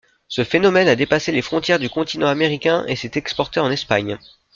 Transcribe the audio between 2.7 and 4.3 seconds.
et s'est exporté en Espagne.